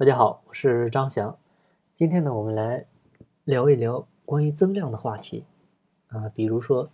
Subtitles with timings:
[0.00, 1.38] 大家好，我是张翔。
[1.92, 2.86] 今天呢，我们来
[3.44, 5.44] 聊一聊关于增量的话题
[6.06, 6.26] 啊。
[6.30, 6.88] 比如说，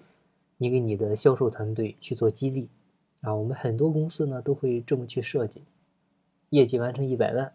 [0.57, 2.69] 你给你的销售团队去做激励
[3.21, 5.63] 啊，我们很多公司呢都会这么去设计：
[6.49, 7.53] 业绩完成一百万，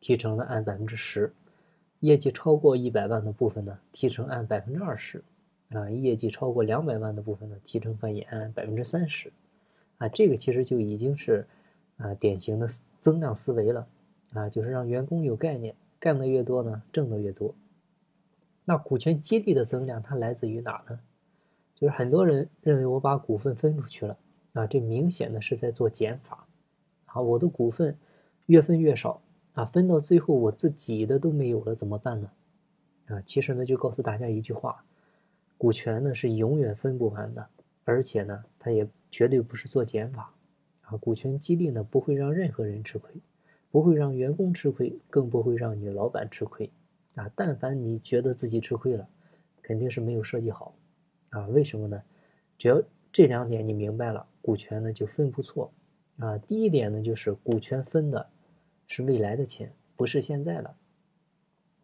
[0.00, 1.30] 提成呢按百分之十；
[2.00, 5.20] 业绩超过一百万的部分呢，提成按百分之二十；
[5.70, 9.32] 啊，业绩超过两百万的部分呢，提成分也按百分之三十。
[9.96, 11.46] 啊，这个其实就已经是
[11.96, 12.68] 啊典型的
[13.00, 13.88] 增量思维了。
[14.32, 17.54] 啊，就是让员工有概念，干的越多呢，挣的越多。
[18.64, 21.00] 那股权激励的增量，它来自于哪呢？
[21.74, 24.16] 就是很多人认为我把股份分出去了，
[24.52, 26.46] 啊，这明显的是在做减法。
[27.06, 27.96] 啊，我的股份
[28.46, 29.20] 越分越少，
[29.54, 32.30] 啊，分到最后我自己的都没有了，怎么办呢？
[33.06, 34.84] 啊，其实呢，就告诉大家一句话：
[35.58, 37.44] 股权呢是永远分不完的，
[37.84, 40.32] 而且呢，它也绝对不是做减法。
[40.82, 43.10] 啊，股权激励呢不会让任何人吃亏。
[43.70, 46.68] 不会让员工吃亏，更不会让你老板吃亏，
[47.14, 47.30] 啊！
[47.36, 49.08] 但凡你觉得自己吃亏了，
[49.62, 50.74] 肯定是没有设计好，
[51.28, 51.46] 啊！
[51.46, 52.02] 为什么呢？
[52.58, 55.72] 只要这两点你明白了，股权呢就分不错，
[56.18, 56.36] 啊！
[56.38, 58.28] 第一点呢就是股权分的
[58.88, 60.74] 是未来的钱，不是现在的。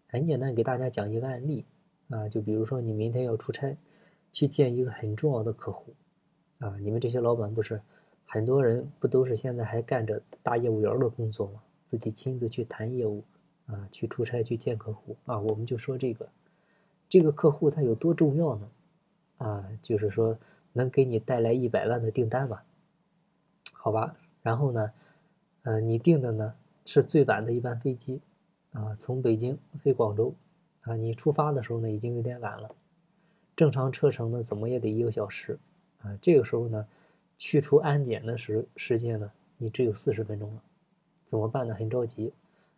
[0.09, 1.65] 很简单，给大家讲一个案例，
[2.11, 3.77] 啊，就比如说你明天要出差，
[4.33, 5.95] 去见一个很重要的客户，
[6.59, 7.81] 啊，你们这些老板不是
[8.25, 11.63] 很多人不都是现在还干着大业务员的工作吗？
[11.87, 13.23] 自己亲自去谈业务，
[13.67, 16.29] 啊，去出差去见客户啊，我们就说这个，
[17.09, 18.69] 这个客户他有多重要呢？
[19.39, 20.37] 啊，就是说
[20.73, 22.65] 能给你带来一百万的订单吧？
[23.73, 24.93] 好吧，然后呢，
[25.63, 28.21] 呃，你订的呢是最晚的一班飞机，
[28.73, 30.35] 啊，从北京飞广州，
[30.83, 32.75] 啊，你出发的时候呢已经有点晚了，
[33.55, 35.59] 正常车程呢怎么也得一个小时，
[36.03, 36.87] 啊，这个时候呢，
[37.39, 40.63] 去除安检的时时间呢，你只有四十分钟了。
[41.27, 41.75] 怎么办呢？
[41.75, 42.33] 很着急，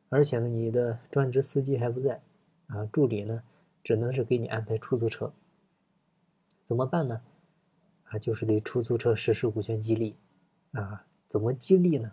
[0.08, 2.20] 而且呢，你的专职司机还不在，
[2.66, 3.42] 啊，助理呢，
[3.84, 5.30] 只能是给你安排出租车。
[6.64, 7.20] 怎么办呢？
[8.04, 10.16] 啊，就是对出租车实施股权激励，
[10.72, 12.10] 啊，怎么激励呢？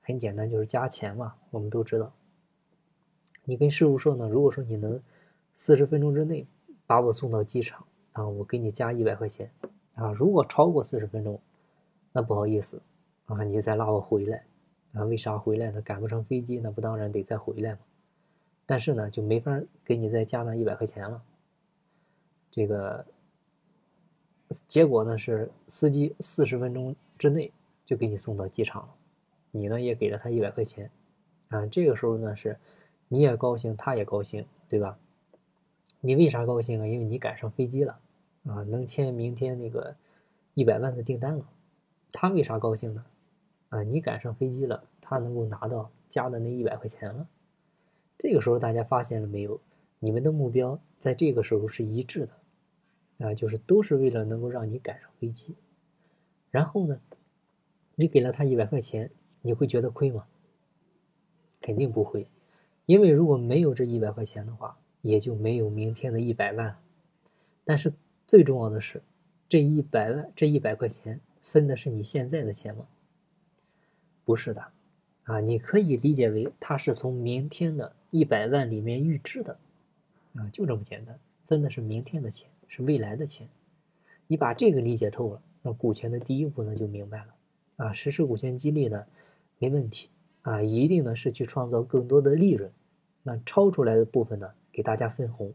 [0.00, 1.34] 很简单，就是加钱嘛。
[1.50, 2.12] 我们都知道，
[3.44, 5.02] 你跟师傅说呢，如果说你能
[5.54, 6.46] 四十分钟之内
[6.86, 9.50] 把我送到机场，啊，我给你加一百块钱，
[9.96, 11.40] 啊，如果超过四十分钟，
[12.12, 12.80] 那不好意思，
[13.26, 14.44] 啊，你再拉我回来。
[14.92, 15.80] 啊，为啥回来呢？
[15.82, 17.78] 赶不上飞机，那不当然得再回来吗？
[18.66, 21.22] 但是呢，就没法给你再加那一百块钱了。
[22.50, 23.04] 这个
[24.68, 27.50] 结果呢是，司机四十分钟之内
[27.84, 28.94] 就给你送到机场了，
[29.50, 30.90] 你呢也给了他一百块钱。
[31.48, 32.58] 啊，这个时候呢是，
[33.08, 34.98] 你也高兴，他也高兴，对吧？
[36.00, 36.86] 你为啥高兴啊？
[36.86, 37.98] 因为你赶上飞机了，
[38.46, 39.94] 啊，能签明天那个
[40.54, 41.46] 一百万的订单了。
[42.12, 43.04] 他为啥高兴呢？
[43.72, 47.26] 啊，你赶上飞机了，他能够拿到加的那一百块钱了。
[48.18, 49.58] 这个时候大家发现了没有？
[49.98, 55.56] 你们的目标在这个时候是一致的，啊，就是都是为了能够让你赶上飞机。
[56.50, 57.00] 然后呢，
[57.94, 59.10] 你给了他一百块钱，
[59.40, 60.26] 你会觉得亏吗？
[61.62, 62.26] 肯定不会，
[62.84, 66.76] 因为如果没有这一百块钱的话，也就没有明天的一百万。
[67.64, 67.94] 但是
[68.26, 69.02] 最重要的是，
[69.48, 72.86] 这一百万这一百块钱分的是你现在的钱吗？
[74.32, 74.64] 不是的，
[75.24, 79.58] 啊，你可以理解为它是从明天的一百万里面预支的，
[80.36, 83.46] 啊，就这么简单，分的是明天的钱，是未来的钱。
[84.26, 87.34] 你把这个理解透了，那股权的第一步呢就明白了，
[87.76, 89.04] 啊，实施股权激励呢
[89.58, 90.08] 没问题，
[90.40, 92.72] 啊，一定呢是去创造更多的利润，
[93.22, 95.52] 那超出来的部分呢给大家分红，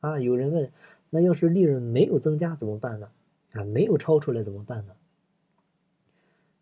[0.00, 0.72] 啊，有人问，
[1.10, 3.10] 那要是利润没有增加怎么办呢？
[3.52, 4.94] 啊，没有超出来怎么办呢？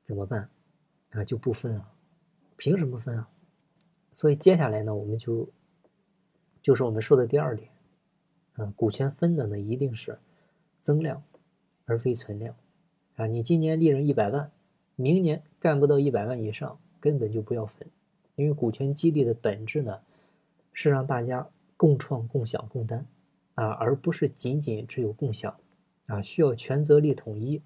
[0.02, 0.48] 怎么办？
[1.10, 1.92] 啊，就不分啊，
[2.56, 3.28] 凭什么分啊？
[4.12, 5.48] 所以接下来呢，我们就
[6.62, 7.70] 就是我们说的第二点，
[8.54, 10.18] 啊，股权分的呢一定是
[10.80, 11.22] 增量，
[11.84, 12.54] 而非存量。
[13.16, 14.50] 啊，你今年利润一百万，
[14.94, 17.88] 明年干不到一百万以上，根本就不要分，
[18.34, 20.00] 因为股权激励的本质呢
[20.72, 23.06] 是让大家共创、共享、共担，
[23.54, 25.56] 啊，而不是仅仅只有共享，
[26.06, 27.62] 啊，需要权责力统一，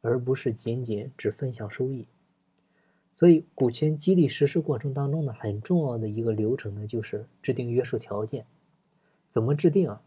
[0.00, 2.06] 而不是仅仅只分享收益。
[3.14, 8.44] 所以，股权激励实施过程当中呢，很重要的一个流程呢，就是制定约束条件。
[9.30, 10.02] 怎么制定啊？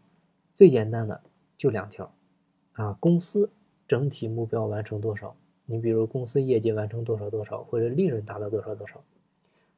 [0.54, 1.22] 最简单的
[1.56, 2.12] 就两条，
[2.72, 3.50] 啊，公司
[3.86, 5.34] 整体目标完成多少？
[5.64, 9.02] 你比如公司业绩完成多少多少，或者利润达到多少多少。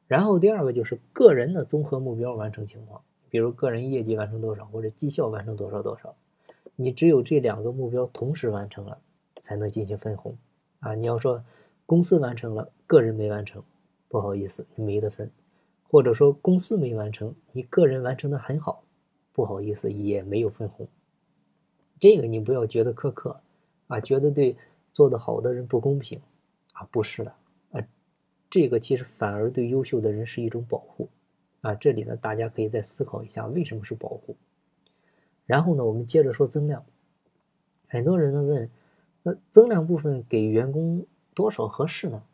[0.08, 6.16] 然后第二个就是个人的综合目标完成情况，比如个人业绩完成多少，或者绩效完成多少多少。
[6.74, 8.98] 你只有这两个目标同时完成了，
[9.40, 10.36] 才能进行分红。
[10.80, 11.44] 啊，你要说。
[11.86, 13.62] 公司完成了，个人没完成，
[14.08, 15.30] 不好意思，没得分。
[15.84, 18.82] 或者说公司没完成，你个人完成的很好，
[19.32, 20.88] 不好意思，也没有分红。
[22.00, 23.40] 这个你不要觉得苛刻
[23.86, 24.56] 啊，觉得对
[24.92, 26.20] 做得好的人不公平
[26.72, 27.32] 啊，不是的
[27.70, 27.86] 啊，
[28.50, 31.08] 这个其实反而对优秀的人是一种保护
[31.60, 31.72] 啊。
[31.76, 34.34] 这里呢，大家可以再思考一下，为什么是保护？
[35.46, 36.84] 然后呢，我们接着说增量。
[37.86, 38.68] 很多人呢问，
[39.22, 42.24] 那增量部分给员工多少合适呢？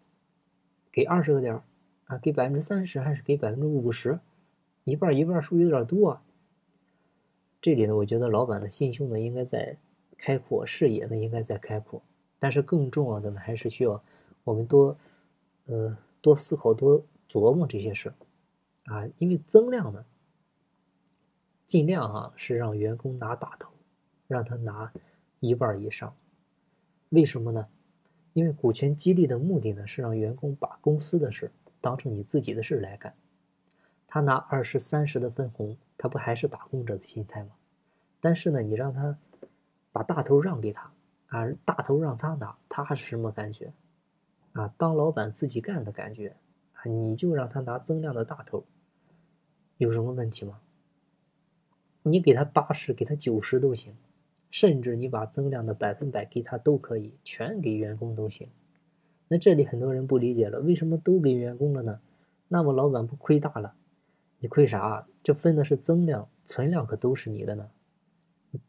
[0.96, 1.60] 给二十个点
[2.06, 2.16] 啊？
[2.16, 4.18] 给百分之三十还是给百分之五十？
[4.84, 6.08] 一半一半，是不是有点多？
[6.08, 6.22] 啊
[7.60, 9.76] 这里呢，我觉得老板的心胸呢应该在
[10.16, 12.00] 开阔，视野呢应该在开阔。
[12.38, 14.02] 但是更重要的呢，还是需要
[14.42, 14.96] 我们多
[15.66, 18.10] 呃多思考、多琢磨这些事
[18.86, 19.06] 啊。
[19.18, 20.02] 因为增量呢，
[21.66, 23.70] 尽量啊是让员工拿大头，
[24.26, 24.90] 让他拿。
[25.40, 26.16] 一半以上，
[27.10, 27.68] 为什么呢？
[28.36, 31.50] 因为股权激励的目的呢，是让员工把公司的事
[31.80, 33.14] 当成你自己的事来干。
[34.06, 37.52] 他拿二十三十的分红，他不还是打工者的心态吗？
[38.20, 39.16] 但是呢，你让他
[39.90, 40.92] 把大头让给他，
[41.28, 43.72] 啊，大头让他拿，他是什么感觉？
[44.52, 46.36] 啊，当老板自己干的感觉
[46.74, 48.66] 啊，你就让他拿增量的大头，
[49.78, 50.60] 有什么问题吗？
[52.02, 53.96] 你给他八十，给他九十都行。
[54.56, 58.48] 甚至你把增量的百分百给他都可以，全给员工都行。
[59.28, 62.00] 那这里很多人不理解了，为什么都给员工了呢？
[62.48, 63.74] 那么老板不亏大了？
[64.38, 65.06] 你亏啥？
[65.22, 67.68] 这分的是增量，存量可都是你的呢。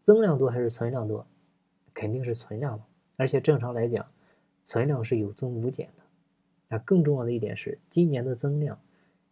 [0.02, 1.26] 增量多还是存量多？
[1.94, 2.86] 肯定是存量嘛。
[3.16, 4.06] 而且正常来讲，
[4.66, 6.76] 存量是有增无减的。
[6.76, 8.78] 啊，更重要的一点是，今年的增量，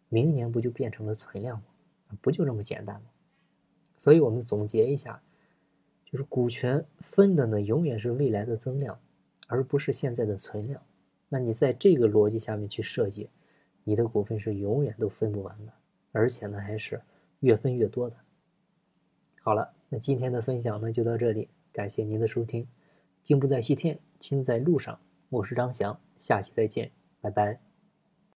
[0.08, 1.64] 明年不就变成了存量吗？
[2.22, 3.10] 不就这么简单吗？
[3.98, 5.20] 所以我们总结一下。
[6.06, 8.98] 就是股权分的呢，永远是未来的增量，
[9.48, 10.80] 而不是现在的存量。
[11.28, 13.28] 那你在这个逻辑下面去设计，
[13.84, 15.72] 你的股份是永远都分不完的，
[16.12, 17.02] 而且呢还是
[17.40, 18.16] 越分越多的。
[19.42, 22.66] 好了，那今天的分享呢就到这里，感谢您的收听。
[23.22, 24.98] 进不在西天，亲在路上。
[25.28, 27.65] 我是张翔，下期再见，拜拜。